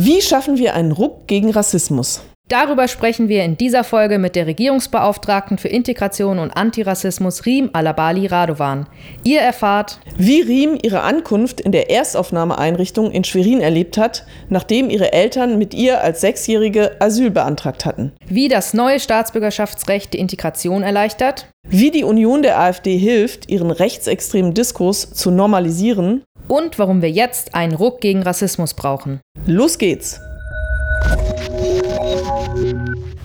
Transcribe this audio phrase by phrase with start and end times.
[0.00, 2.20] Wie schaffen wir einen Ruck gegen Rassismus?
[2.46, 8.26] Darüber sprechen wir in dieser Folge mit der Regierungsbeauftragten für Integration und Antirassismus Riem Alabali
[8.26, 8.86] Radovan.
[9.24, 15.12] Ihr erfahrt, wie Riem ihre Ankunft in der Erstaufnahmeeinrichtung in Schwerin erlebt hat, nachdem ihre
[15.12, 18.12] Eltern mit ihr als Sechsjährige Asyl beantragt hatten.
[18.24, 21.48] Wie das neue Staatsbürgerschaftsrecht die Integration erleichtert.
[21.68, 26.22] Wie die Union der AfD hilft, ihren rechtsextremen Diskurs zu normalisieren.
[26.48, 29.20] Und warum wir jetzt einen Ruck gegen Rassismus brauchen.
[29.46, 30.20] Los geht's!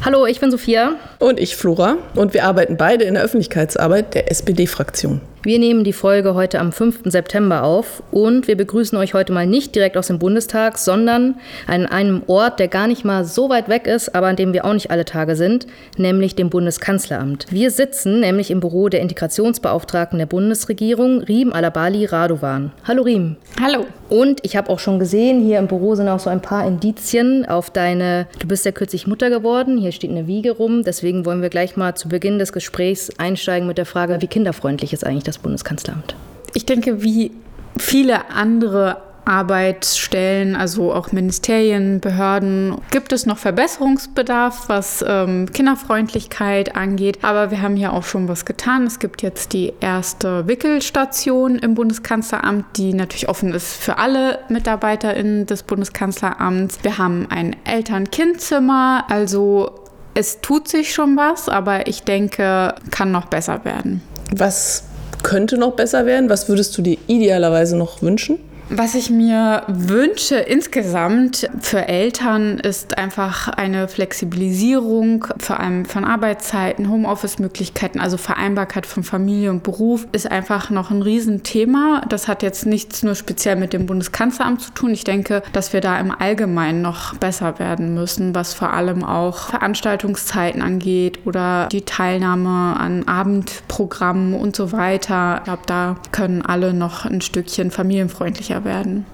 [0.05, 0.97] Hallo, ich bin Sophia.
[1.19, 1.95] Und ich Flora.
[2.15, 5.21] Und wir arbeiten beide in der Öffentlichkeitsarbeit der SPD-Fraktion.
[5.45, 7.01] Wir nehmen die Folge heute am 5.
[7.03, 11.35] September auf und wir begrüßen euch heute mal nicht direkt aus dem Bundestag, sondern
[11.67, 14.63] an einem Ort, der gar nicht mal so weit weg ist, aber an dem wir
[14.63, 15.67] auch nicht alle Tage sind,
[15.97, 17.47] nämlich dem Bundeskanzleramt.
[17.49, 22.71] Wir sitzen nämlich im Büro der Integrationsbeauftragten der Bundesregierung, Riem Alabali Radovan.
[22.87, 23.35] Hallo Riem.
[23.61, 23.85] Hallo.
[24.07, 27.45] Und ich habe auch schon gesehen, hier im Büro sind auch so ein paar Indizien
[27.45, 31.41] auf deine, du bist ja kürzlich Mutter geworden, hier steht eine Wiege rum, deswegen wollen
[31.41, 35.23] wir gleich mal zu Beginn des Gesprächs einsteigen mit der Frage, wie kinderfreundlich ist eigentlich
[35.23, 36.15] das Bundeskanzleramt?
[36.53, 37.31] Ich denke, wie
[37.77, 47.19] viele andere Arbeitsstellen, also auch Ministerien, Behörden, gibt es noch Verbesserungsbedarf, was ähm, Kinderfreundlichkeit angeht.
[47.21, 48.85] Aber wir haben hier auch schon was getan.
[48.85, 55.45] Es gibt jetzt die erste Wickelstation im Bundeskanzleramt, die natürlich offen ist für alle MitarbeiterInnen
[55.45, 56.79] des Bundeskanzleramts.
[56.83, 59.05] Wir haben ein Eltern-Kind-Zimmer.
[59.09, 59.82] Also
[60.13, 64.01] es tut sich schon was, aber ich denke, kann noch besser werden.
[64.35, 64.83] Was
[65.23, 66.29] könnte noch besser werden?
[66.29, 68.39] Was würdest du dir idealerweise noch wünschen?
[68.69, 76.89] Was ich mir wünsche insgesamt für Eltern ist einfach eine Flexibilisierung, vor allem von Arbeitszeiten,
[76.89, 82.03] Homeoffice-Möglichkeiten, also Vereinbarkeit von Familie und Beruf ist einfach noch ein Riesenthema.
[82.07, 84.91] Das hat jetzt nichts nur speziell mit dem Bundeskanzleramt zu tun.
[84.91, 89.49] Ich denke, dass wir da im Allgemeinen noch besser werden müssen, was vor allem auch
[89.49, 95.37] Veranstaltungszeiten angeht oder die Teilnahme an Abendprogrammen und so weiter.
[95.39, 99.05] Ich glaube, da können alle noch ein Stückchen familienfreundlicher glücklicher werden.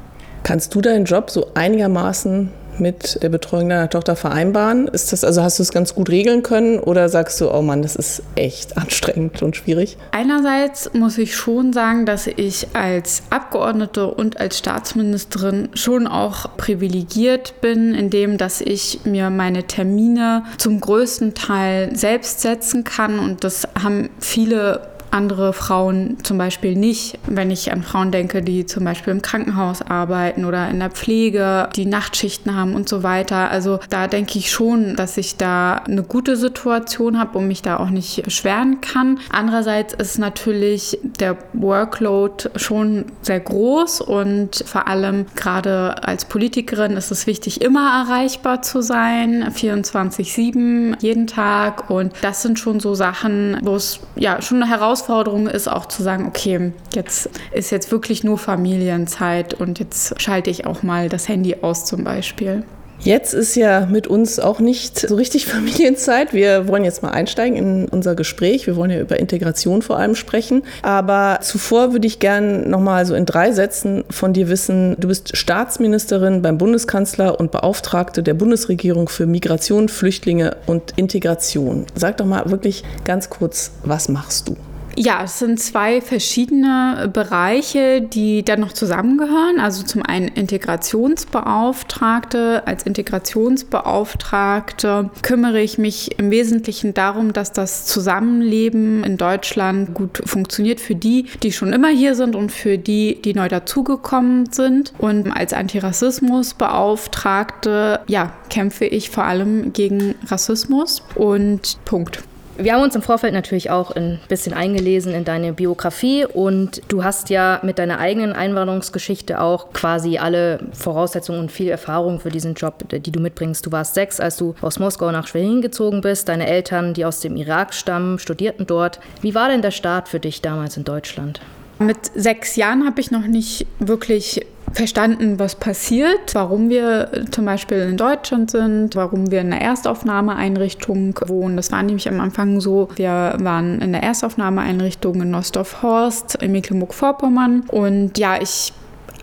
[0.44, 4.88] Kannst du deinen Job so einigermaßen mit der Betreuung deiner Tochter vereinbaren?
[4.88, 7.82] Ist das, also hast du es ganz gut regeln können oder sagst du, oh Mann,
[7.82, 9.98] das ist echt anstrengend und schwierig?
[10.12, 17.60] Einerseits muss ich schon sagen, dass ich als Abgeordnete und als Staatsministerin schon auch privilegiert
[17.60, 23.68] bin, indem dass ich mir meine Termine zum größten Teil selbst setzen kann und das
[23.84, 27.20] haben viele andere Frauen zum Beispiel nicht.
[27.26, 31.70] Wenn ich an Frauen denke, die zum Beispiel im Krankenhaus arbeiten oder in der Pflege,
[31.76, 33.50] die Nachtschichten haben und so weiter.
[33.50, 37.78] Also da denke ich schon, dass ich da eine gute Situation habe und mich da
[37.78, 39.20] auch nicht beschweren kann.
[39.32, 47.12] Andererseits ist natürlich der Workload schon sehr groß und vor allem gerade als Politikerin ist
[47.12, 51.90] es wichtig, immer erreichbar zu sein, 24-7, jeden Tag.
[51.90, 55.86] Und das sind schon so Sachen, wo es ja schon eine Herausforderung Herausforderung ist auch
[55.86, 61.10] zu sagen, okay, jetzt ist jetzt wirklich nur Familienzeit und jetzt schalte ich auch mal
[61.10, 62.64] das Handy aus zum Beispiel.
[63.02, 66.34] Jetzt ist ja mit uns auch nicht so richtig Familienzeit.
[66.34, 68.68] Wir wollen jetzt mal einsteigen in unser Gespräch.
[68.68, 70.64] Wir wollen ja über Integration vor allem sprechen.
[70.82, 74.98] Aber zuvor würde ich gerne noch mal so in drei Sätzen von dir wissen.
[75.00, 81.86] Du bist Staatsministerin beim Bundeskanzler und Beauftragte der Bundesregierung für Migration, Flüchtlinge und Integration.
[81.96, 84.58] Sag doch mal wirklich ganz kurz, was machst du?
[85.02, 89.62] Ja, es sind zwei verschiedene Bereiche, die dann noch zusammengehören.
[89.62, 92.68] Also zum einen Integrationsbeauftragte.
[92.68, 100.82] Als Integrationsbeauftragte kümmere ich mich im Wesentlichen darum, dass das Zusammenleben in Deutschland gut funktioniert
[100.82, 104.92] für die, die schon immer hier sind und für die, die neu dazugekommen sind.
[104.98, 112.22] Und als Antirassismusbeauftragte, ja, kämpfe ich vor allem gegen Rassismus und Punkt.
[112.62, 117.06] Wir haben uns im Vorfeld natürlich auch ein bisschen eingelesen in deine Biografie und du
[117.06, 122.56] hast ja mit deiner eigenen Einwanderungsgeschichte auch quasi alle Voraussetzungen und viel Erfahrung für diesen
[122.56, 123.66] Job, die du mitbringst.
[123.66, 126.28] Du warst sechs, als du aus Moskau nach Schwerin gezogen bist.
[126.28, 129.00] Deine Eltern, die aus dem Irak stammen, studierten dort.
[129.22, 131.40] Wie war denn der Start für dich damals in Deutschland?
[131.80, 137.80] Mit sechs Jahren habe ich noch nicht wirklich verstanden, was passiert, warum wir zum Beispiel
[137.80, 141.56] in Deutschland sind, warum wir in einer Erstaufnahmeeinrichtung wohnen.
[141.56, 142.90] Das war nämlich am Anfang so.
[142.96, 147.64] Wir waren in der Erstaufnahmeeinrichtung in Nostorf-Horst in Mecklenburg-Vorpommern.
[147.70, 148.74] Und ja, ich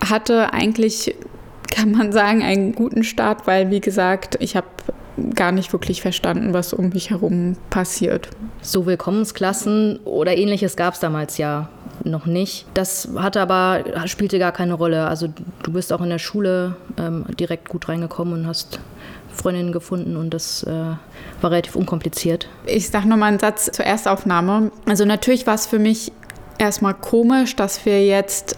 [0.08, 1.14] hatte eigentlich,
[1.72, 4.66] kann man sagen, einen guten Start, weil, wie gesagt, ich habe
[5.34, 8.28] gar nicht wirklich verstanden, was um mich herum passiert.
[8.60, 11.68] So Willkommensklassen oder ähnliches gab es damals ja
[12.10, 12.66] noch nicht.
[12.74, 15.06] Das hatte aber, spielte gar keine Rolle.
[15.06, 15.28] Also
[15.62, 18.80] du bist auch in der Schule ähm, direkt gut reingekommen und hast
[19.32, 22.48] Freundinnen gefunden und das äh, war relativ unkompliziert.
[22.64, 24.70] Ich sage nochmal einen Satz zur Erstaufnahme.
[24.86, 26.10] Also natürlich war es für mich
[26.58, 28.56] erstmal komisch, dass wir jetzt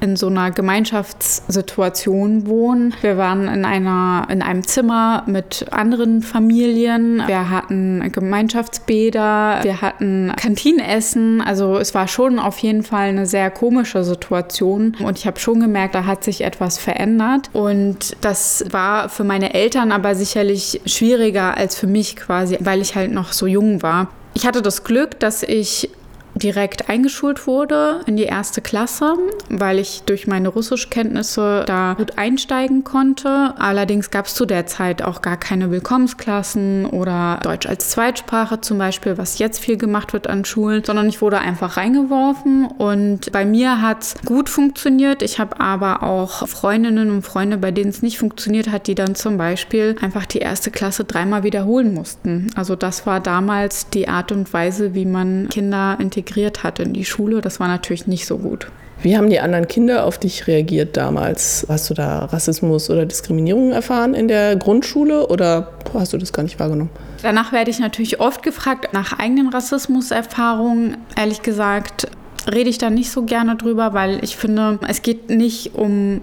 [0.00, 2.94] in so einer Gemeinschaftssituation wohnen.
[3.00, 7.22] Wir waren in, einer, in einem Zimmer mit anderen Familien.
[7.26, 11.40] Wir hatten Gemeinschaftsbäder, wir hatten Kantinenessen.
[11.40, 14.96] Also es war schon auf jeden Fall eine sehr komische Situation.
[15.02, 17.50] Und ich habe schon gemerkt, da hat sich etwas verändert.
[17.52, 22.94] Und das war für meine Eltern aber sicherlich schwieriger als für mich quasi, weil ich
[22.94, 24.08] halt noch so jung war.
[24.34, 25.90] Ich hatte das Glück, dass ich
[26.38, 29.14] direkt eingeschult wurde in die erste Klasse,
[29.48, 33.54] weil ich durch meine Russischkenntnisse da gut einsteigen konnte.
[33.58, 38.78] Allerdings gab es zu der Zeit auch gar keine Willkommensklassen oder Deutsch als Zweitsprache zum
[38.78, 43.44] Beispiel, was jetzt viel gemacht wird an Schulen, sondern ich wurde einfach reingeworfen und bei
[43.44, 45.22] mir hat es gut funktioniert.
[45.22, 49.14] Ich habe aber auch Freundinnen und Freunde, bei denen es nicht funktioniert hat, die dann
[49.14, 52.50] zum Beispiel einfach die erste Klasse dreimal wiederholen mussten.
[52.54, 56.92] Also das war damals die Art und Weise, wie man Kinder integriert integriert hat in
[56.92, 57.40] die Schule.
[57.40, 58.68] Das war natürlich nicht so gut.
[59.00, 61.64] Wie haben die anderen Kinder auf dich reagiert damals?
[61.68, 66.42] Hast du da Rassismus oder Diskriminierung erfahren in der Grundschule oder hast du das gar
[66.42, 66.90] nicht wahrgenommen?
[67.22, 70.96] Danach werde ich natürlich oft gefragt nach eigenen Rassismuserfahrungen.
[71.16, 72.08] Ehrlich gesagt
[72.52, 76.20] rede ich da nicht so gerne drüber, weil ich finde, es geht nicht um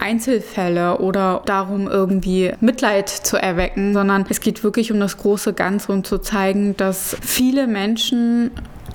[0.00, 5.92] Einzelfälle oder darum, irgendwie Mitleid zu erwecken, sondern es geht wirklich um das große Ganze
[5.92, 8.50] und zu zeigen, dass viele Menschen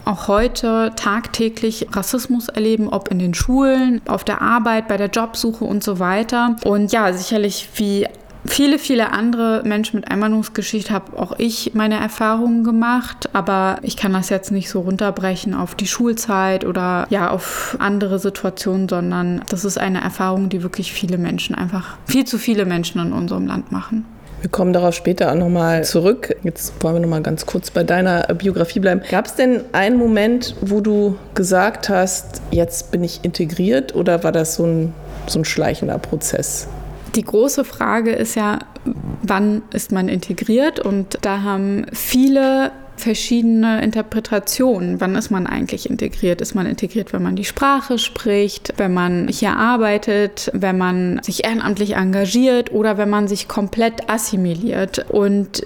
[0.06, 5.66] auch heute tagtäglich Rassismus erleben, ob in den Schulen, auf der Arbeit, bei der Jobsuche
[5.66, 6.56] und so weiter.
[6.64, 8.08] Und ja, sicherlich wie
[8.46, 14.14] viele, viele andere Menschen mit Einwanderungsgeschichte habe auch ich meine Erfahrungen gemacht, aber ich kann
[14.14, 19.66] das jetzt nicht so runterbrechen auf die Schulzeit oder ja auf andere Situationen, sondern das
[19.66, 23.72] ist eine Erfahrung, die wirklich viele Menschen einfach, viel zu viele Menschen in unserem Land
[23.72, 24.06] machen.
[24.44, 26.36] Wir kommen darauf später auch nochmal zurück.
[26.44, 29.02] Jetzt wollen wir nochmal ganz kurz bei deiner Biografie bleiben.
[29.10, 34.34] Gab es denn einen Moment, wo du gesagt hast, jetzt bin ich integriert oder war
[34.34, 34.94] das so ein,
[35.28, 36.68] so ein schleichender Prozess?
[37.16, 38.60] Die große Frage ist ja,
[39.22, 40.78] wann ist man integriert?
[40.82, 45.02] Und da haben viele verschiedene Interpretationen.
[45.02, 46.42] Wann ist man eigentlich integriert?
[46.42, 51.46] Ist man integriert, wenn man die Sprache spricht, wenn man hier arbeitet, wenn man sich
[51.46, 55.06] ehrenamtlich engagiert oder wenn man sich komplett assimiliert?
[55.10, 55.66] Und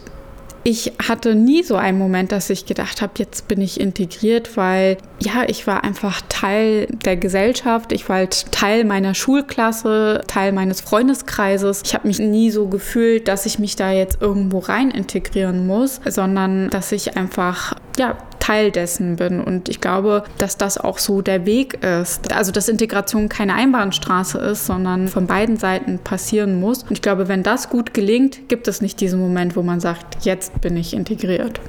[0.68, 4.98] ich hatte nie so einen Moment, dass ich gedacht habe, jetzt bin ich integriert, weil
[5.18, 10.82] ja, ich war einfach Teil der Gesellschaft, ich war halt Teil meiner Schulklasse, Teil meines
[10.82, 11.84] Freundeskreises.
[11.86, 16.02] Ich habe mich nie so gefühlt, dass ich mich da jetzt irgendwo rein integrieren muss,
[16.06, 18.18] sondern dass ich einfach ja,
[18.48, 19.42] Teil dessen bin.
[19.42, 22.34] Und ich glaube, dass das auch so der Weg ist.
[22.34, 26.84] Also, dass Integration keine Einbahnstraße ist, sondern von beiden Seiten passieren muss.
[26.84, 30.24] Und ich glaube, wenn das gut gelingt, gibt es nicht diesen Moment, wo man sagt,
[30.24, 31.60] jetzt bin ich integriert.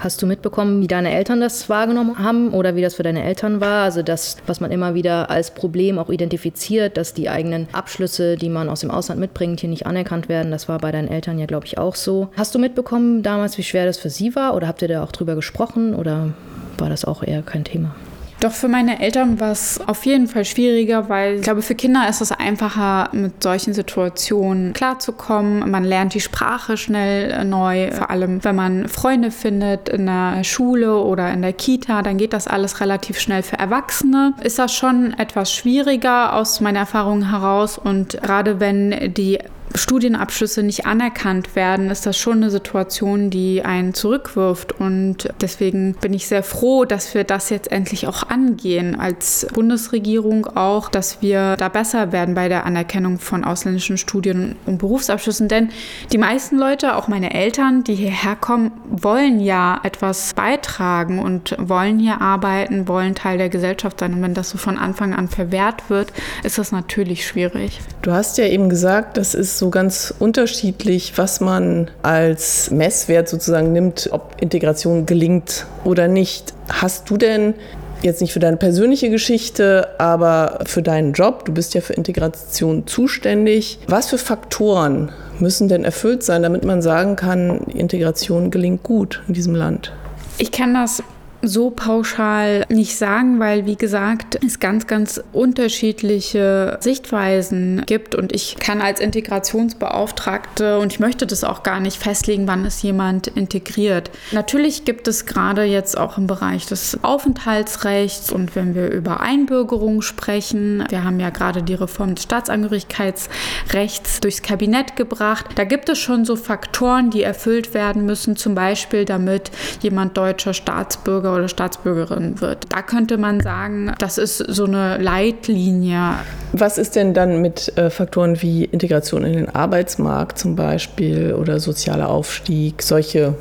[0.00, 3.60] Hast du mitbekommen, wie deine Eltern das wahrgenommen haben oder wie das für deine Eltern
[3.60, 3.84] war?
[3.84, 8.48] Also das, was man immer wieder als Problem auch identifiziert, dass die eigenen Abschlüsse, die
[8.48, 10.52] man aus dem Ausland mitbringt, hier nicht anerkannt werden.
[10.52, 12.30] Das war bei deinen Eltern ja, glaube ich, auch so.
[12.34, 15.12] Hast du mitbekommen damals, wie schwer das für sie war oder habt ihr da auch
[15.12, 16.32] drüber gesprochen oder
[16.78, 17.94] war das auch eher kein Thema?
[18.40, 22.08] Doch für meine Eltern war es auf jeden Fall schwieriger, weil ich glaube, für Kinder
[22.08, 25.70] ist es einfacher, mit solchen Situationen klarzukommen.
[25.70, 30.42] Man lernt die Sprache schnell äh, neu, vor allem wenn man Freunde findet in der
[30.42, 33.42] Schule oder in der Kita, dann geht das alles relativ schnell.
[33.42, 39.38] Für Erwachsene ist das schon etwas schwieriger aus meiner Erfahrung heraus und gerade wenn die
[39.74, 44.72] Studienabschlüsse nicht anerkannt werden, ist das schon eine Situation, die einen zurückwirft.
[44.72, 50.46] Und deswegen bin ich sehr froh, dass wir das jetzt endlich auch angehen, als Bundesregierung
[50.46, 55.48] auch, dass wir da besser werden bei der Anerkennung von ausländischen Studien und Berufsabschlüssen.
[55.48, 55.70] Denn
[56.12, 61.98] die meisten Leute, auch meine Eltern, die hierher kommen, wollen ja etwas beitragen und wollen
[61.98, 64.14] hier arbeiten, wollen Teil der Gesellschaft sein.
[64.14, 66.12] Und wenn das so von Anfang an verwehrt wird,
[66.42, 67.80] ist das natürlich schwierig.
[68.02, 73.72] Du hast ja eben gesagt, das ist so ganz unterschiedlich, was man als Messwert sozusagen
[73.72, 76.54] nimmt, ob Integration gelingt oder nicht.
[76.68, 77.54] Hast du denn
[78.02, 82.86] jetzt nicht für deine persönliche Geschichte, aber für deinen Job, du bist ja für Integration
[82.86, 83.78] zuständig.
[83.86, 89.34] Was für Faktoren müssen denn erfüllt sein, damit man sagen kann, Integration gelingt gut in
[89.34, 89.92] diesem Land?
[90.38, 91.02] Ich kann das
[91.42, 98.56] so pauschal nicht sagen, weil wie gesagt, es ganz, ganz unterschiedliche Sichtweisen gibt und ich
[98.56, 104.10] kann als Integrationsbeauftragte und ich möchte das auch gar nicht festlegen, wann ist jemand integriert.
[104.32, 110.02] Natürlich gibt es gerade jetzt auch im Bereich des Aufenthaltsrechts und wenn wir über Einbürgerung
[110.02, 115.98] sprechen, wir haben ja gerade die Reform des Staatsangehörigkeitsrechts durchs Kabinett gebracht, da gibt es
[115.98, 122.40] schon so Faktoren, die erfüllt werden müssen, zum Beispiel damit jemand deutscher Staatsbürger oder Staatsbürgerin
[122.40, 122.66] wird.
[122.70, 126.14] Da könnte man sagen, das ist so eine Leitlinie.
[126.52, 131.60] Was ist denn dann mit äh, Faktoren wie Integration in den Arbeitsmarkt zum Beispiel oder
[131.60, 133.34] sozialer Aufstieg, solche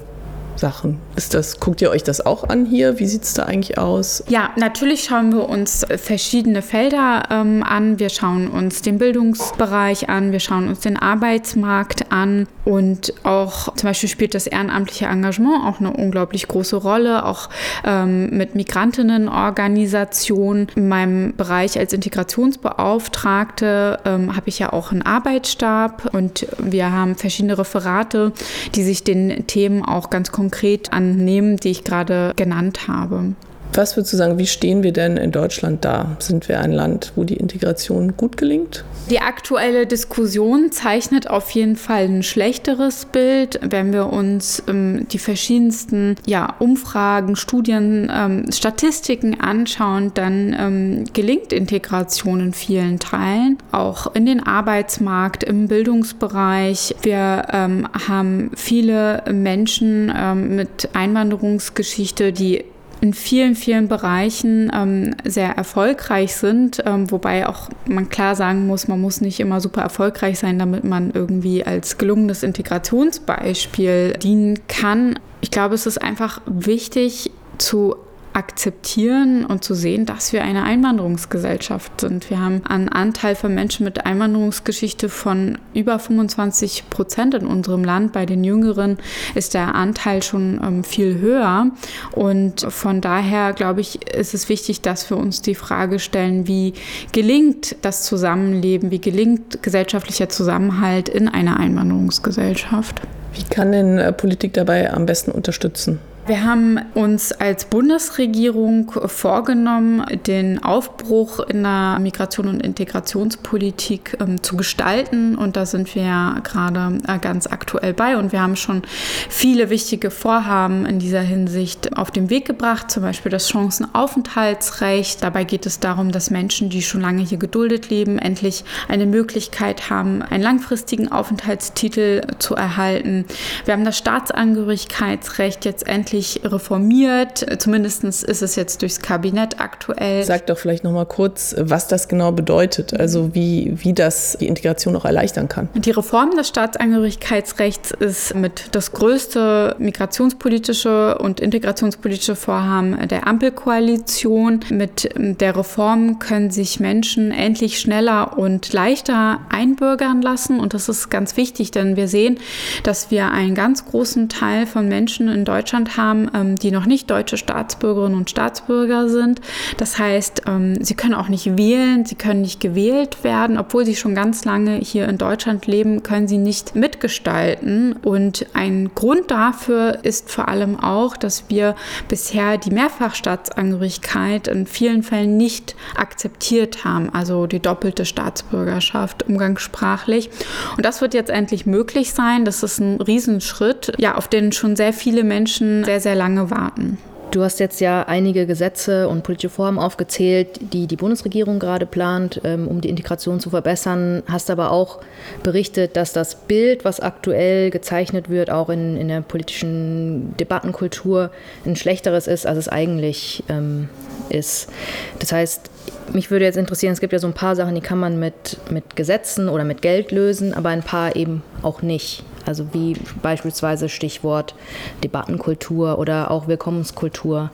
[0.59, 0.99] Sachen.
[1.15, 2.99] Ist das, guckt ihr euch das auch an hier?
[2.99, 4.23] Wie sieht es da eigentlich aus?
[4.27, 7.99] Ja, natürlich schauen wir uns verschiedene Felder ähm, an.
[7.99, 13.89] Wir schauen uns den Bildungsbereich an, wir schauen uns den Arbeitsmarkt an und auch zum
[13.89, 17.49] Beispiel spielt das ehrenamtliche Engagement auch eine unglaublich große Rolle, auch
[17.83, 20.67] ähm, mit Migrantinnenorganisationen.
[20.75, 27.15] In meinem Bereich als Integrationsbeauftragte ähm, habe ich ja auch einen Arbeitsstab und wir haben
[27.15, 28.33] verschiedene Referate,
[28.75, 33.35] die sich den Themen auch ganz konkret konkret annehmen, die ich gerade genannt habe.
[33.73, 36.17] Was würdest du sagen, wie stehen wir denn in Deutschland da?
[36.19, 38.83] Sind wir ein Land, wo die Integration gut gelingt?
[39.09, 43.59] Die aktuelle Diskussion zeichnet auf jeden Fall ein schlechteres Bild.
[43.61, 51.53] Wenn wir uns ähm, die verschiedensten ja, Umfragen, Studien, ähm, Statistiken anschauen, dann ähm, gelingt
[51.53, 56.95] Integration in vielen Teilen, auch in den Arbeitsmarkt, im Bildungsbereich.
[57.01, 62.65] Wir ähm, haben viele Menschen ähm, mit Einwanderungsgeschichte, die
[63.01, 68.87] in vielen, vielen Bereichen ähm, sehr erfolgreich sind, ähm, wobei auch man klar sagen muss,
[68.87, 75.17] man muss nicht immer super erfolgreich sein, damit man irgendwie als gelungenes Integrationsbeispiel dienen kann.
[75.41, 77.95] Ich glaube, es ist einfach wichtig zu
[78.39, 82.29] akzeptieren und zu sehen, dass wir eine Einwanderungsgesellschaft sind.
[82.29, 88.13] Wir haben einen Anteil von Menschen mit Einwanderungsgeschichte von über 25 Prozent in unserem Land.
[88.13, 88.97] Bei den Jüngeren
[89.35, 91.71] ist der Anteil schon ähm, viel höher.
[92.13, 96.73] Und von daher, glaube ich, ist es wichtig, dass wir uns die Frage stellen, wie
[97.11, 103.01] gelingt das Zusammenleben, wie gelingt gesellschaftlicher Zusammenhalt in einer Einwanderungsgesellschaft.
[103.33, 105.99] Wie kann denn äh, Politik dabei am besten unterstützen?
[106.29, 114.55] Wir haben uns als Bundesregierung vorgenommen, den Aufbruch in der Migration- und Integrationspolitik ähm, zu
[114.55, 115.33] gestalten.
[115.33, 118.15] Und da sind wir ja gerade äh, ganz aktuell bei.
[118.15, 118.83] Und wir haben schon
[119.27, 125.23] viele wichtige Vorhaben in dieser Hinsicht auf den Weg gebracht, zum Beispiel das Chancenaufenthaltsrecht.
[125.23, 129.89] Dabei geht es darum, dass Menschen, die schon lange hier geduldet leben, endlich eine Möglichkeit
[129.89, 133.25] haben, einen langfristigen Aufenthaltstitel zu erhalten.
[133.65, 137.45] Wir haben das Staatsangehörigkeitsrecht jetzt endlich endlich reformiert.
[137.59, 140.23] Zumindest ist es jetzt durchs Kabinett aktuell.
[140.23, 144.47] Sag doch vielleicht noch mal kurz, was das genau bedeutet, also wie, wie das die
[144.47, 145.69] Integration auch erleichtern kann.
[145.75, 154.61] Die Reform des Staatsangehörigkeitsrechts ist mit das größte migrationspolitische und integrationspolitische Vorhaben der Ampelkoalition.
[154.69, 160.59] Mit der Reform können sich Menschen endlich schneller und leichter einbürgern lassen.
[160.59, 162.39] Und das ist ganz wichtig, denn wir sehen,
[162.83, 166.85] dass wir einen ganz großen Teil von Menschen in Deutschland haben, haben, ähm, die noch
[166.85, 169.41] nicht deutsche Staatsbürgerinnen und Staatsbürger sind.
[169.77, 173.95] Das heißt, ähm, sie können auch nicht wählen, sie können nicht gewählt werden, obwohl sie
[173.95, 177.93] schon ganz lange hier in Deutschland leben, können sie nicht mitgestalten.
[178.03, 181.75] Und ein Grund dafür ist vor allem auch, dass wir
[182.07, 190.29] bisher die Mehrfachstaatsangehörigkeit in vielen Fällen nicht akzeptiert haben, also die doppelte Staatsbürgerschaft umgangssprachlich.
[190.77, 192.45] Und das wird jetzt endlich möglich sein.
[192.45, 196.99] Das ist ein Riesenschritt, ja, auf den schon sehr viele Menschen sehr, sehr lange warten.
[197.31, 202.41] Du hast jetzt ja einige Gesetze und politische Vorhaben aufgezählt, die die Bundesregierung gerade plant,
[202.43, 204.21] ähm, um die Integration zu verbessern.
[204.27, 204.99] Hast aber auch
[205.41, 211.31] berichtet, dass das Bild, was aktuell gezeichnet wird, auch in, in der politischen Debattenkultur,
[211.65, 213.89] ein schlechteres ist, als es eigentlich ähm,
[214.29, 214.69] ist.
[215.17, 215.71] Das heißt,
[216.13, 218.57] mich würde jetzt interessieren, es gibt ja so ein paar Sachen, die kann man mit,
[218.69, 222.23] mit Gesetzen oder mit Geld lösen, aber ein paar eben auch nicht.
[222.45, 224.55] Also wie beispielsweise Stichwort
[225.03, 227.51] Debattenkultur oder auch Willkommenskultur.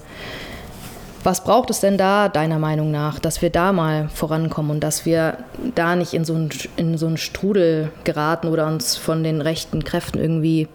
[1.26, 5.08] Was braucht es denn da, deiner Meinung nach, dass wir da mal vorankommen und dass
[5.08, 5.40] wir
[5.74, 9.84] da nicht in so einen, in so einen Strudel geraten oder uns von den rechten
[9.84, 10.68] Kräften irgendwie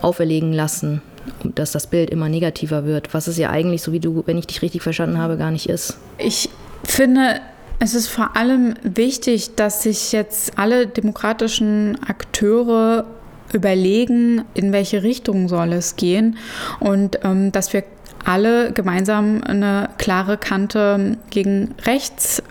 [0.00, 1.02] auferlegen lassen,
[1.44, 4.46] dass das Bild immer negativer wird, was es ja eigentlich, so wie du, wenn ich
[4.46, 5.98] dich richtig verstanden habe, gar nicht ist?
[6.16, 6.48] Ich
[6.82, 7.40] finde,
[7.78, 13.04] es ist vor allem wichtig, dass sich jetzt alle demokratischen Akteure
[13.52, 16.36] überlegen, in welche Richtung soll es gehen
[16.78, 17.84] und ähm, dass wir
[18.24, 22.42] alle gemeinsam eine klare Kante gegen rechts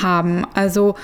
[0.00, 0.44] haben.
[0.54, 0.94] Also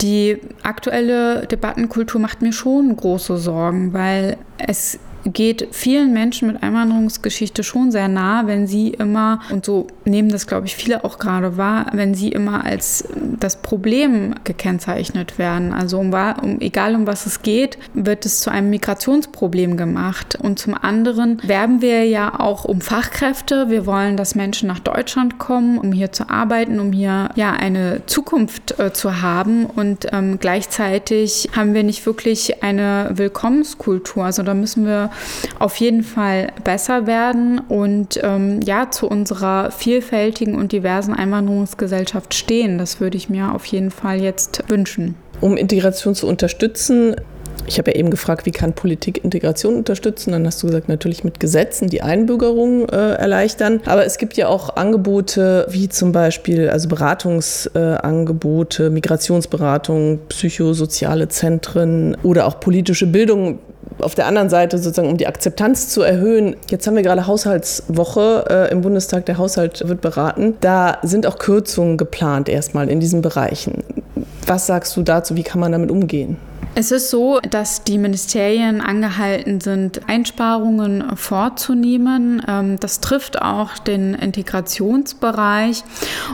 [0.00, 7.62] die aktuelle Debattenkultur macht mir schon große Sorgen, weil es geht vielen Menschen mit Einwanderungsgeschichte
[7.62, 11.56] schon sehr nah, wenn sie immer, und so nehmen das, glaube ich, viele auch gerade
[11.56, 13.04] wahr, wenn sie immer als
[13.38, 15.72] das Problem gekennzeichnet werden.
[15.72, 20.38] Also um, um, egal um was es geht, wird es zu einem Migrationsproblem gemacht.
[20.40, 23.68] Und zum anderen werben wir ja auch um Fachkräfte.
[23.68, 28.02] Wir wollen, dass Menschen nach Deutschland kommen, um hier zu arbeiten, um hier ja eine
[28.06, 29.66] Zukunft äh, zu haben.
[29.66, 34.24] Und ähm, gleichzeitig haben wir nicht wirklich eine Willkommenskultur.
[34.24, 35.10] Also da müssen wir
[35.58, 42.78] auf jeden Fall besser werden und ähm, ja zu unserer vielfältigen und diversen Einwanderungsgesellschaft stehen.
[42.78, 45.14] Das würde ich mir auf jeden Fall jetzt wünschen.
[45.40, 47.14] Um Integration zu unterstützen,
[47.68, 50.32] ich habe ja eben gefragt, wie kann Politik Integration unterstützen?
[50.32, 53.80] Dann hast du gesagt, natürlich mit Gesetzen die Einbürgerung äh, erleichtern.
[53.84, 62.16] Aber es gibt ja auch Angebote wie zum Beispiel also Beratungsangebote, äh, Migrationsberatung, psychosoziale Zentren
[62.22, 63.58] oder auch politische Bildung
[64.00, 68.44] auf der anderen Seite sozusagen, um die Akzeptanz zu erhöhen, jetzt haben wir gerade Haushaltswoche
[68.48, 70.54] äh, im Bundestag, der Haushalt wird beraten.
[70.60, 73.82] Da sind auch Kürzungen geplant erstmal in diesen Bereichen.
[74.46, 75.36] Was sagst du dazu?
[75.36, 76.36] Wie kann man damit umgehen?
[76.74, 82.40] Es ist so, dass die Ministerien angehalten sind, Einsparungen vorzunehmen.
[82.46, 85.82] Ähm, das trifft auch den Integrationsbereich.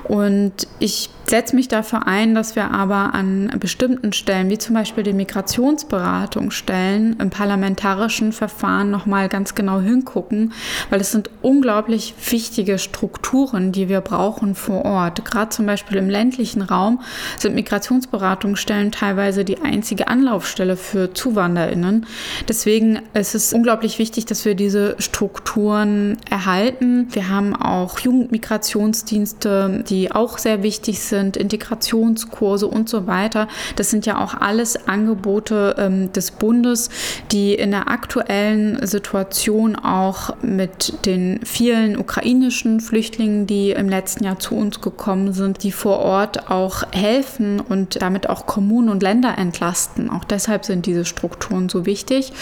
[0.06, 5.04] Und ich setze mich dafür ein, dass wir aber an bestimmten Stellen, wie zum Beispiel
[5.04, 10.52] den Migrationsberatungsstellen im parlamentarischen Verfahren nochmal ganz genau hingucken,
[10.90, 15.24] weil es sind unglaublich wichtige Strukturen, die wir brauchen vor Ort.
[15.24, 17.00] Gerade zum Beispiel im ländlichen Raum
[17.38, 22.06] sind Migrationsberatungsstellen teilweise die einzige Anlaufstelle für ZuwanderInnen.
[22.48, 27.08] Deswegen ist es unglaublich wichtig, dass wir diese Strukturen erhalten.
[27.12, 33.46] Wir haben auch Jugendmigrationsdienste, die auch sehr wichtig sind sind, Integrationskurse und so weiter.
[33.76, 36.90] Das sind ja auch alles Angebote ähm, des Bundes,
[37.30, 44.40] die in der aktuellen Situation auch mit den vielen ukrainischen Flüchtlingen, die im letzten Jahr
[44.40, 49.38] zu uns gekommen sind, die vor Ort auch helfen und damit auch Kommunen und Länder
[49.38, 50.10] entlasten.
[50.10, 52.32] Auch deshalb sind diese Strukturen so wichtig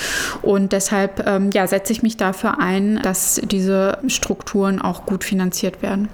[0.40, 5.82] und deshalb ähm, ja, setze ich mich dafür ein, dass diese Strukturen auch gut finanziert
[5.82, 6.08] werden.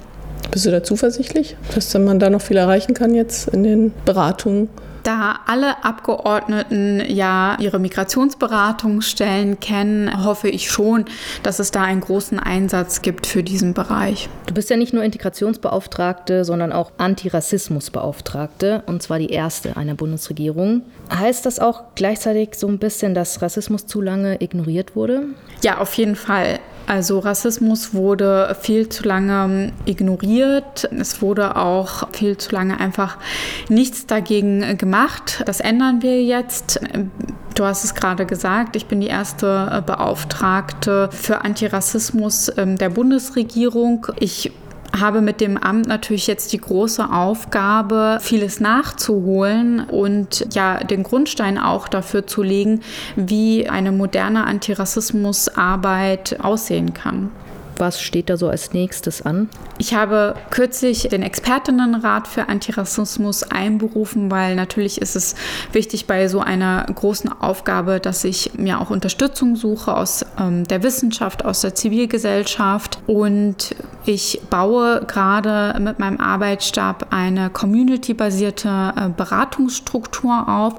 [0.51, 4.69] Bist du da zuversichtlich, dass man da noch viel erreichen kann jetzt in den Beratungen?
[5.05, 11.05] Da alle Abgeordneten ja ihre Migrationsberatungsstellen kennen, hoffe ich schon,
[11.43, 14.29] dass es da einen großen Einsatz gibt für diesen Bereich.
[14.47, 20.83] Du bist ja nicht nur Integrationsbeauftragte, sondern auch Antirassismusbeauftragte, und zwar die erste einer Bundesregierung.
[21.15, 25.23] Heißt das auch gleichzeitig so ein bisschen, dass Rassismus zu lange ignoriert wurde?
[25.63, 26.59] Ja, auf jeden Fall.
[26.89, 30.89] Also Rassismus wurde viel zu lange ignoriert.
[30.99, 33.19] Es wurde auch viel zu lange einfach
[33.69, 35.43] nichts dagegen gemacht.
[35.45, 36.81] Das ändern wir jetzt.
[37.55, 44.07] Du hast es gerade gesagt, ich bin die erste Beauftragte für Antirassismus ähm, der Bundesregierung.
[44.19, 44.51] Ich
[45.01, 51.59] habe mit dem Amt natürlich jetzt die große Aufgabe, vieles nachzuholen und ja, den Grundstein
[51.59, 52.81] auch dafür zu legen,
[53.17, 57.31] wie eine moderne Antirassismusarbeit aussehen kann.
[57.79, 59.49] Was steht da so als nächstes an?
[59.79, 65.37] Ich habe kürzlich den Expertinnenrat für Antirassismus einberufen, weil natürlich ist es
[65.73, 70.83] wichtig bei so einer großen Aufgabe, dass ich mir auch Unterstützung suche aus ähm, der
[70.83, 72.99] Wissenschaft, aus der Zivilgesellschaft.
[73.07, 80.75] Und ich baue gerade mit meinem Arbeitsstab eine community-basierte äh, Beratungsstruktur auf.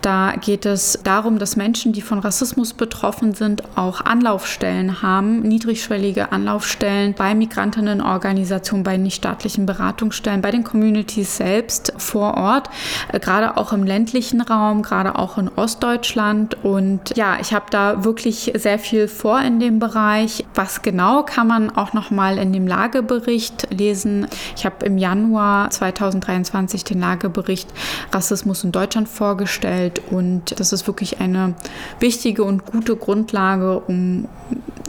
[0.00, 6.32] Da geht es darum, dass Menschen, die von Rassismus betroffen sind, auch Anlaufstellen haben, niedrigschwellige
[6.32, 12.70] Anlaufstellen bei Migrantinnenorganisationen, bei nichtstaatlichen Beratungsstellen, bei den Communities selbst vor Ort,
[13.12, 16.56] äh, gerade auch im ländlichen Raum, gerade auch in Ostdeutschland.
[16.64, 20.44] Und ja, ich habe da wirklich sehr viel vor in dem Bereich.
[20.54, 24.26] Was genau kann man auch noch mal in dem Lagebericht lesen?
[24.56, 27.68] Ich habe im Januar 2023 den Lagebericht
[28.12, 31.54] Rassismus in Deutschland vorgestellt und das ist wirklich eine
[31.98, 34.28] wichtige und gute Grundlage, um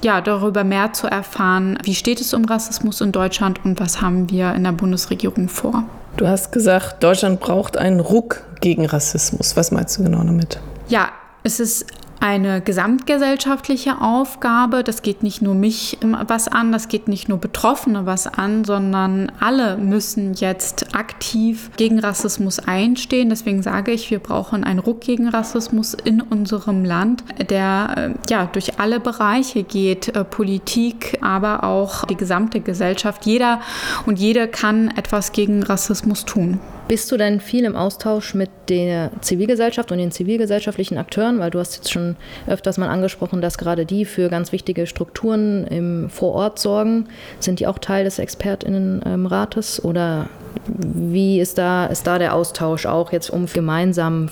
[0.04, 4.30] ja, darüber mehr zu erfahren, wie steht es um Rassismus in Deutschland und was haben
[4.30, 5.84] wir in der Bundesregierung vor.
[6.18, 9.56] Du hast gesagt, Deutschland braucht einen Ruck gegen Rassismus.
[9.56, 10.60] Was meinst du genau damit?
[10.88, 11.10] Ja,
[11.44, 11.86] es ist
[12.22, 14.84] eine gesamtgesellschaftliche Aufgabe.
[14.84, 19.32] Das geht nicht nur mich was an, das geht nicht nur Betroffene was an, sondern
[19.40, 23.30] alle müssen jetzt aktiv gegen Rassismus einstehen.
[23.30, 28.46] Deswegen sage ich, wir brauchen einen Ruck gegen Rassismus in unserem Land, der äh, ja
[28.46, 33.26] durch alle Bereiche geht, äh, Politik, aber auch die gesamte Gesellschaft.
[33.26, 33.62] Jeder
[34.06, 36.60] und jede kann etwas gegen Rassismus tun.
[36.92, 41.40] Bist du denn viel im Austausch mit der Zivilgesellschaft und den zivilgesellschaftlichen Akteuren?
[41.40, 45.66] Weil du hast jetzt schon öfters mal angesprochen, dass gerade die für ganz wichtige Strukturen
[45.68, 47.08] im Vorort sorgen.
[47.40, 50.28] Sind die auch Teil des Expertinnenrates oder
[50.68, 54.28] wie ist da, ist da der Austausch auch jetzt, um gemeinsam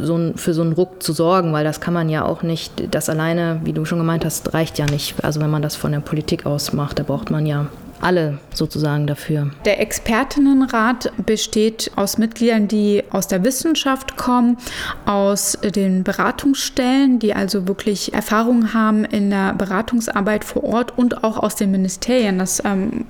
[0.00, 1.52] so ein, für so einen Ruck zu sorgen?
[1.52, 4.78] Weil das kann man ja auch nicht, das alleine, wie du schon gemeint hast, reicht
[4.78, 5.16] ja nicht.
[5.24, 7.66] Also wenn man das von der Politik aus macht, da braucht man ja
[8.00, 9.50] alle sozusagen dafür.
[9.64, 14.58] Der Expertinnenrat besteht aus Mitgliedern, die aus der Wissenschaft kommen,
[15.06, 21.36] aus den Beratungsstellen, die also wirklich Erfahrung haben in der Beratungsarbeit vor Ort und auch
[21.36, 22.38] aus den Ministerien.
[22.38, 23.06] Das ähm,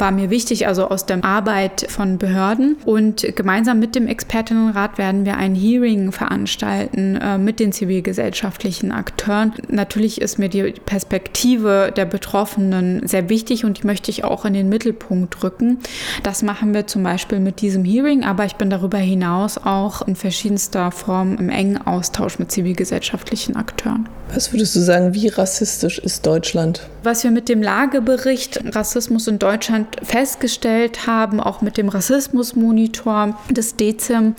[0.00, 2.76] war mir wichtig, also aus der Arbeit von Behörden.
[2.84, 9.52] Und gemeinsam mit dem Expertinnenrat werden wir ein Hearing veranstalten äh, mit den zivilgesellschaftlichen Akteuren.
[9.68, 14.54] Natürlich ist mir die Perspektive der Betroffenen sehr wichtig und ich möchte ich auch in
[14.54, 15.78] den Mittelpunkt rücken.
[16.22, 20.16] Das machen wir zum Beispiel mit diesem Hearing, aber ich bin darüber hinaus auch in
[20.16, 24.08] verschiedenster Form im engen Austausch mit zivilgesellschaftlichen Akteuren.
[24.32, 26.86] Was würdest du sagen, wie rassistisch ist Deutschland?
[27.02, 33.76] Was wir mit dem Lagebericht Rassismus in Deutschland festgestellt haben, auch mit dem Rassismusmonitor des
[33.76, 34.34] DEZIM,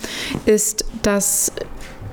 [0.46, 1.52] ist, dass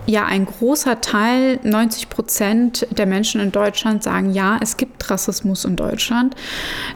[0.08, 5.66] ja, ein großer Teil, 90 Prozent der Menschen in Deutschland sagen, ja, es gibt Rassismus
[5.66, 6.34] in Deutschland.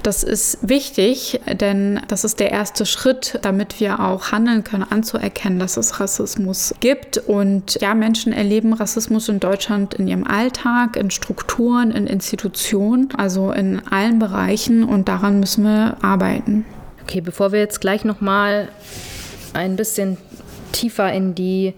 [0.02, 5.58] Das ist wichtig, denn das ist der erste Schritt, damit wir auch handeln können, anzuerkennen,
[5.58, 7.18] dass es Rassismus gibt.
[7.18, 13.52] Und ja, Menschen erleben Rassismus in Deutschland in ihrem Alltag, in Strukturen, in Institutionen, also
[13.52, 16.64] in allen Bereichen und daran müssen wir arbeiten.
[17.02, 18.68] Okay, bevor wir jetzt gleich nochmal
[19.52, 20.16] ein bisschen
[20.72, 21.74] tiefer in die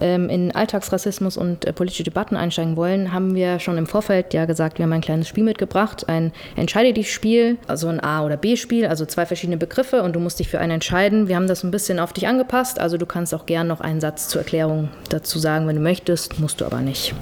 [0.00, 4.44] ähm, in Alltagsrassismus und äh, politische Debatten einsteigen wollen, haben wir schon im Vorfeld ja
[4.44, 8.36] gesagt, wir haben ein kleines Spiel mitgebracht, ein Entscheide dich Spiel, also ein A oder
[8.36, 11.28] B Spiel, also zwei verschiedene Begriffe und du musst dich für einen entscheiden.
[11.28, 14.00] Wir haben das ein bisschen auf dich angepasst, also du kannst auch gern noch einen
[14.00, 17.14] Satz zur Erklärung dazu sagen, wenn du möchtest, musst du aber nicht.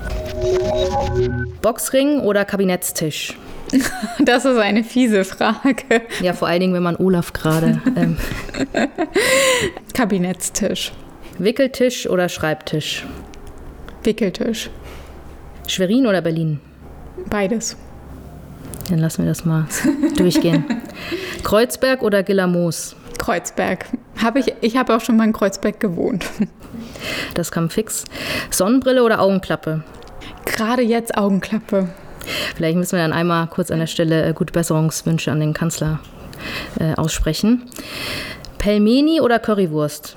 [1.63, 3.37] Boxring oder Kabinettstisch?
[4.19, 6.03] Das ist eine fiese Frage.
[6.21, 7.81] Ja, vor allen Dingen, wenn man Olaf gerade.
[7.97, 8.17] Ähm
[9.95, 10.93] Kabinettstisch.
[11.39, 13.07] Wickeltisch oder Schreibtisch?
[14.03, 14.71] Wickeltisch.
[15.67, 16.61] Schwerin oder Berlin?
[17.31, 17.77] Beides.
[18.91, 19.67] Dann lassen wir das mal
[20.17, 20.65] durchgehen.
[21.43, 22.97] Kreuzberg oder Gillermoos?
[23.19, 23.87] Kreuzberg.
[24.23, 26.27] Hab ich ich habe auch schon mal in Kreuzberg gewohnt.
[27.35, 28.05] Das kam fix.
[28.51, 29.83] Sonnenbrille oder Augenklappe?
[30.45, 31.89] Gerade jetzt Augenklappe.
[32.55, 35.99] Vielleicht müssen wir dann einmal kurz an der Stelle äh, gute Besserungswünsche an den Kanzler
[36.79, 37.69] äh, aussprechen.
[38.59, 40.17] Pelmeni oder Currywurst?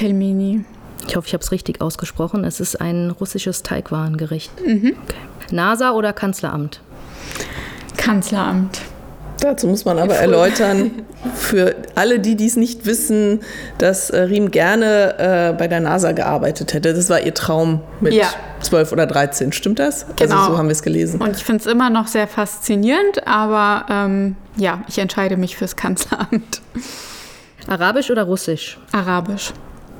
[0.00, 0.64] Pelmeni.
[1.06, 2.44] Ich hoffe, ich habe es richtig ausgesprochen.
[2.44, 4.50] Es ist ein russisches Teigwarengericht.
[4.66, 4.96] Mhm.
[5.04, 5.54] Okay.
[5.54, 6.80] NASA oder Kanzleramt?
[7.98, 8.80] Kanzleramt.
[9.40, 11.02] Dazu muss man aber erläutern,
[11.34, 13.40] für alle, die dies nicht wissen,
[13.76, 16.94] dass äh, Riem gerne äh, bei der NASA gearbeitet hätte.
[16.94, 18.28] Das war ihr Traum mit ja.
[18.62, 19.52] 12 oder 13.
[19.52, 20.04] Stimmt das?
[20.04, 20.36] Also genau.
[20.36, 21.20] Also so haben wir es gelesen.
[21.20, 25.76] Und ich finde es immer noch sehr faszinierend, aber ähm, ja, ich entscheide mich fürs
[25.76, 26.62] Kanzleramt.
[27.68, 28.78] Arabisch oder Russisch?
[28.92, 29.52] Arabisch.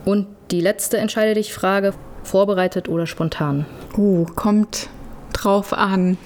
[0.04, 3.66] Und die letzte entscheide dich Frage, vorbereitet oder spontan?
[3.96, 4.88] Uh, kommt
[5.32, 6.18] drauf an.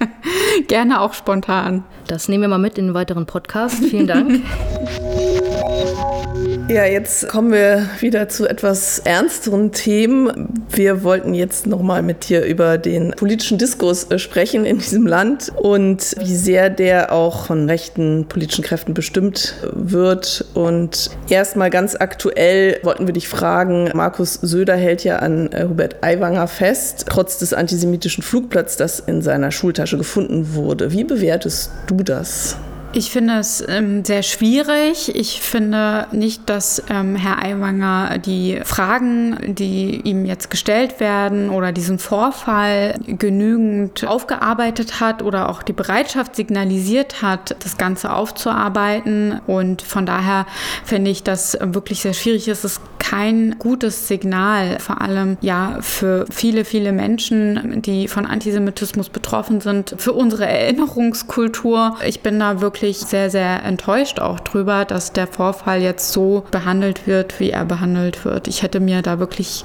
[0.68, 1.84] Gerne auch spontan.
[2.06, 3.84] Das nehmen wir mal mit in den weiteren Podcast.
[3.84, 4.42] Vielen Dank.
[6.68, 10.64] Ja, jetzt kommen wir wieder zu etwas ernsteren Themen.
[10.68, 15.52] Wir wollten jetzt nochmal mit dir über den politischen Diskurs äh, sprechen in diesem Land
[15.54, 20.44] und wie sehr der auch von rechten politischen Kräften bestimmt wird.
[20.54, 26.02] Und erstmal ganz aktuell wollten wir dich fragen, Markus Söder hält ja an äh, Hubert
[26.02, 30.90] Aiwanger fest, trotz des antisemitischen Flugplatzes, das in seiner Schultasche gefunden wurde.
[30.90, 32.56] Wie bewertest du das?
[32.96, 35.14] Ich finde es ähm, sehr schwierig.
[35.14, 41.72] Ich finde nicht, dass ähm, Herr Aiwanger die Fragen, die ihm jetzt gestellt werden oder
[41.72, 49.42] diesen Vorfall genügend aufgearbeitet hat oder auch die Bereitschaft signalisiert hat, das Ganze aufzuarbeiten.
[49.46, 50.46] Und von daher
[50.82, 52.80] finde ich, dass wirklich sehr schwierig ist.
[53.08, 59.94] Kein gutes Signal, vor allem ja für viele, viele Menschen, die von Antisemitismus betroffen sind,
[59.96, 61.98] für unsere Erinnerungskultur.
[62.04, 67.06] Ich bin da wirklich sehr, sehr enttäuscht auch drüber, dass der Vorfall jetzt so behandelt
[67.06, 68.48] wird, wie er behandelt wird.
[68.48, 69.64] Ich hätte mir da wirklich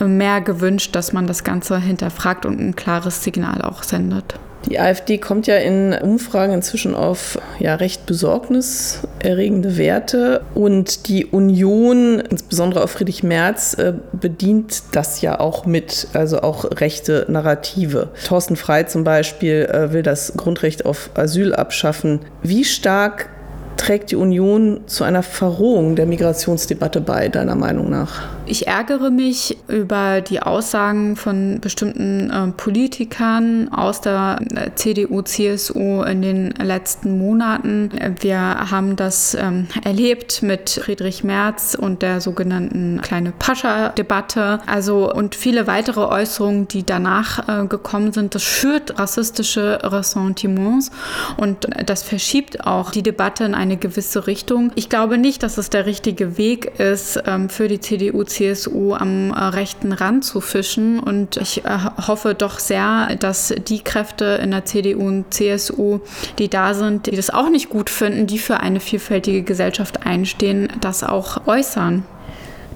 [0.00, 4.38] äh, mehr gewünscht, dass man das Ganze hinterfragt und ein klares Signal auch sendet.
[4.66, 12.20] Die AfD kommt ja in Umfragen inzwischen auf ja, recht besorgniserregende Werte und die Union,
[12.20, 18.08] insbesondere auf Friedrich Merz, äh, bedient das ja auch mit, also auch rechte Narrative.
[18.26, 22.20] Thorsten Frey zum Beispiel äh, will das Grundrecht auf Asyl abschaffen.
[22.42, 23.30] Wie stark
[23.76, 28.37] trägt die Union zu einer Verrohung der Migrationsdebatte bei, deiner Meinung nach?
[28.50, 36.02] Ich ärgere mich über die Aussagen von bestimmten äh, Politikern aus der äh, CDU, CSU
[36.02, 37.90] in den letzten Monaten.
[38.20, 44.60] Wir haben das ähm, erlebt mit Friedrich Merz und der sogenannten kleine Pascha-Debatte.
[44.66, 48.34] Also und viele weitere Äußerungen, die danach äh, gekommen sind.
[48.34, 50.90] Das schürt rassistische Ressentiments
[51.36, 54.72] und das verschiebt auch die Debatte in eine gewisse Richtung.
[54.74, 58.94] Ich glaube nicht, dass es der richtige Weg ist, ähm, für die CDU, CSU CSU
[58.94, 61.00] am äh, rechten Rand zu fischen.
[61.00, 66.00] Und ich äh, hoffe doch sehr, dass die Kräfte in der CDU und CSU,
[66.38, 70.68] die da sind, die das auch nicht gut finden, die für eine vielfältige Gesellschaft einstehen,
[70.80, 72.04] das auch äußern.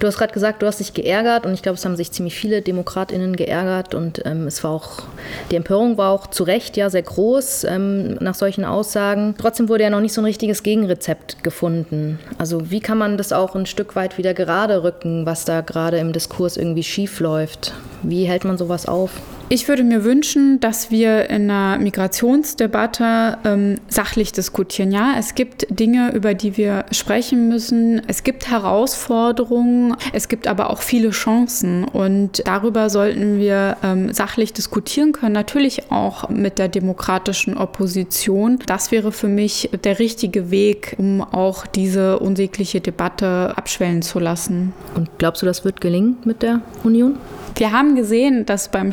[0.02, 2.34] Du hast gerade gesagt, du hast dich geärgert und ich glaube, es haben sich ziemlich
[2.34, 5.04] viele DemokratInnen geärgert und ähm, es war auch,
[5.52, 9.36] die Empörung war auch zu Recht ja sehr groß ähm, nach solchen Aussagen.
[9.38, 12.18] Trotzdem wurde ja noch nicht so ein richtiges Gegenrezept gefunden.
[12.36, 15.98] Also wie kann man das auch ein Stück weit wieder gerade rücken, was da gerade
[15.98, 17.72] im Diskurs irgendwie schief läuft?
[18.02, 19.12] Wie hält man sowas auf?
[19.54, 24.90] Ich würde mir wünschen, dass wir in einer Migrationsdebatte ähm, sachlich diskutieren.
[24.92, 28.00] Ja, es gibt Dinge, über die wir sprechen müssen.
[28.06, 29.94] Es gibt Herausforderungen.
[30.14, 31.84] Es gibt aber auch viele Chancen.
[31.84, 35.34] Und darüber sollten wir ähm, sachlich diskutieren können.
[35.34, 38.58] Natürlich auch mit der demokratischen Opposition.
[38.64, 44.72] Das wäre für mich der richtige Weg, um auch diese unsägliche Debatte abschwellen zu lassen.
[44.94, 47.18] Und glaubst du, das wird gelingen mit der Union?
[47.56, 48.92] Wir haben gesehen, dass beim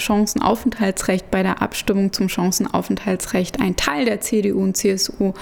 [0.50, 5.34] Chancenaufenthaltsrecht, bei der Abstimmung zum Chancenaufenthaltsrecht ein Teil der CDU und CSU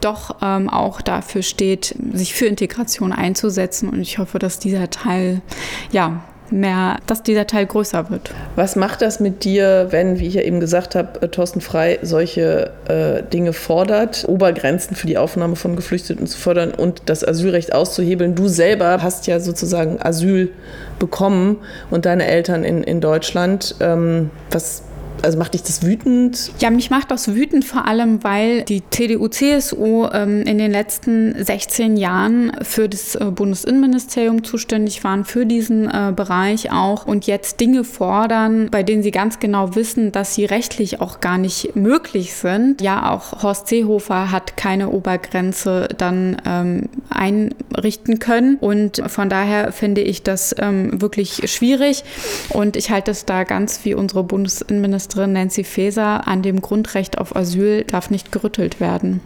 [0.00, 3.88] doch ähm, auch dafür steht, sich für Integration einzusetzen.
[3.88, 5.42] Und ich hoffe, dass dieser Teil
[5.90, 6.22] ja
[6.52, 8.32] mehr, dass dieser Teil größer wird.
[8.56, 11.98] Was macht das mit dir, wenn, wie ich ja eben gesagt habe, äh, Thorsten Frei
[12.02, 17.74] solche äh, Dinge fordert, Obergrenzen für die Aufnahme von Geflüchteten zu fördern und das Asylrecht
[17.74, 18.34] auszuhebeln?
[18.34, 20.50] Du selber hast ja sozusagen Asyl
[20.98, 21.58] bekommen
[21.90, 23.74] und deine Eltern in, in Deutschland.
[23.80, 24.82] Ähm, was
[25.22, 26.50] also macht dich das wütend?
[26.58, 31.42] Ja, mich macht das wütend vor allem, weil die CDU, CSU ähm, in den letzten
[31.42, 37.60] 16 Jahren für das äh, Bundesinnenministerium zuständig waren, für diesen äh, Bereich auch und jetzt
[37.60, 42.34] Dinge fordern, bei denen sie ganz genau wissen, dass sie rechtlich auch gar nicht möglich
[42.34, 42.80] sind.
[42.80, 50.00] Ja, auch Horst Seehofer hat keine Obergrenze dann ähm, einrichten können und von daher finde
[50.00, 52.02] ich das ähm, wirklich schwierig
[52.50, 57.18] und ich halte es da ganz wie unsere Bundesinnenministerin Ministerin Nancy Faeser, an dem Grundrecht
[57.18, 59.20] auf Asyl darf nicht gerüttelt werden.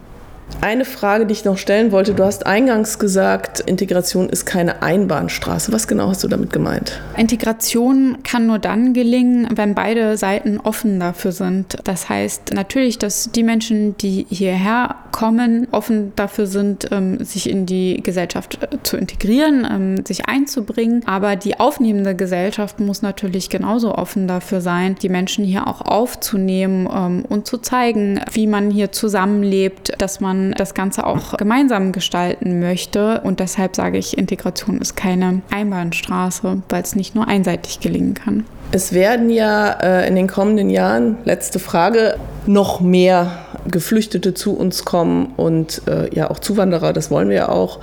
[0.59, 2.15] Eine Frage, die ich noch stellen wollte.
[2.15, 5.71] Du hast eingangs gesagt, Integration ist keine Einbahnstraße.
[5.71, 6.99] Was genau hast du damit gemeint?
[7.15, 11.77] Integration kann nur dann gelingen, wenn beide Seiten offen dafür sind.
[11.83, 17.67] Das heißt natürlich, dass die Menschen, die hierher kommen, offen dafür sind, ähm, sich in
[17.67, 21.03] die Gesellschaft äh, zu integrieren, ähm, sich einzubringen.
[21.05, 26.89] Aber die aufnehmende Gesellschaft muss natürlich genauso offen dafür sein, die Menschen hier auch aufzunehmen
[26.91, 31.91] ähm, und zu zeigen, wie man hier zusammenlebt, dass man man das Ganze auch gemeinsam
[31.91, 33.21] gestalten möchte.
[33.23, 38.45] Und deshalb sage ich, Integration ist keine Einbahnstraße, weil es nicht nur einseitig gelingen kann.
[38.71, 44.83] Es werden ja äh, in den kommenden Jahren, letzte Frage, noch mehr Geflüchtete zu uns
[44.85, 47.79] kommen und äh, ja auch Zuwanderer, das wollen wir ja auch.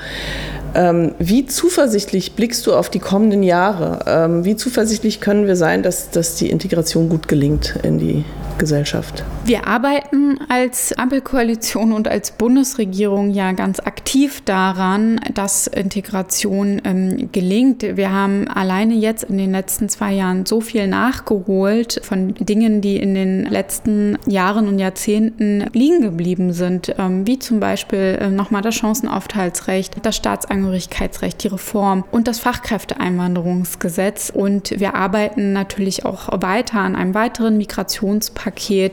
[0.74, 4.00] Ähm, wie zuversichtlich blickst du auf die kommenden Jahre?
[4.06, 8.24] Ähm, wie zuversichtlich können wir sein, dass, dass die Integration gut gelingt in die
[8.58, 9.24] Gesellschaft?
[9.44, 17.82] Wir arbeiten als Ampelkoalition und als Bundesregierung ja ganz aktiv daran, dass Integration ähm, gelingt.
[17.82, 22.96] Wir haben alleine jetzt in den letzten zwei Jahren so viel nachgeholt von Dingen, die
[22.96, 28.62] in den letzten Jahren und Jahrzehnten liegen geblieben sind, ähm, wie zum Beispiel äh, nochmal
[28.62, 34.30] das Chancenaufenthaltsrecht, das Staatsangehörigkeitsrecht die Reform und das Fachkräfteeinwanderungsgesetz.
[34.34, 38.43] Und wir arbeiten natürlich auch weiter an einem weiteren Migrationspaket.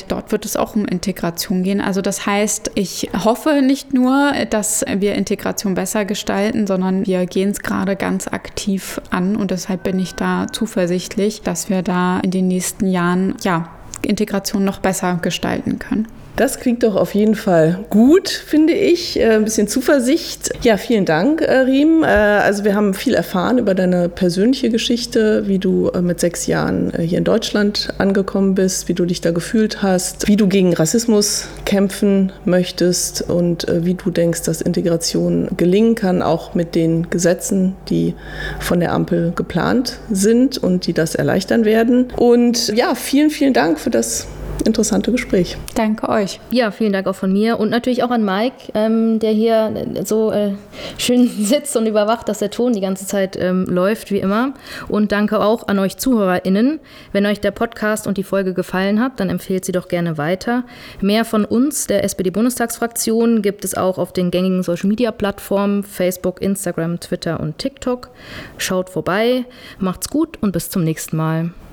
[0.08, 1.82] Dort wird es auch um Integration gehen.
[1.82, 7.50] Also das heißt, ich hoffe nicht nur, dass wir Integration besser gestalten, sondern wir gehen
[7.50, 12.32] es gerade ganz aktiv an und deshalb bin ich da zuversichtlich, dass wir da in
[12.32, 13.70] den nächsten Jahren ja
[14.02, 16.08] Integration noch besser gestalten können.
[16.36, 19.20] Das klingt doch auf jeden Fall gut, finde ich.
[19.20, 20.52] Äh, ein bisschen Zuversicht.
[20.64, 22.04] Ja, vielen Dank, äh, Riem.
[22.04, 26.92] Äh, also wir haben viel erfahren über deine persönliche Geschichte, wie du mit sechs Jahren
[27.00, 31.48] hier in Deutschland angekommen bist, wie du dich da gefühlt hast, wie du gegen Rassismus
[31.66, 38.16] kämpfen möchtest und wie du denkst, dass Integration gelingen kann, auch mit den Gesetzen, die
[38.60, 42.08] von der Ampel geplant sind und die das erleichtern werden.
[42.16, 44.28] Und ja, vielen, vielen Dank für das
[44.62, 45.58] interessante Gespräch.
[45.76, 46.40] Danke euch.
[46.52, 49.74] Ja, vielen Dank auch von mir und natürlich auch an Mike, ähm, der hier
[50.06, 50.54] so äh,
[50.98, 54.54] schön sitzt und überwacht, dass der Ton die ganze Zeit ähm, läuft, wie immer.
[54.88, 56.80] Und danke auch an euch ZuhörerInnen.
[57.12, 60.64] Wenn euch der Podcast und die Folge gefallen hat, dann empfehlt sie doch gerne weiter.
[61.02, 67.40] Mehr von uns, der SPD-Bundestagsfraktion, gibt es auch auf den gängigen Social-Media-Plattformen Facebook, Instagram, Twitter
[67.40, 68.10] und TikTok.
[68.58, 69.46] Schaut vorbei,
[69.80, 71.52] macht's gut und bis zum nächsten Mal.